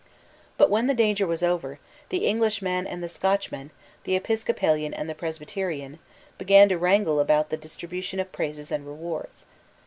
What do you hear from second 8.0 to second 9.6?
of praises and rewards.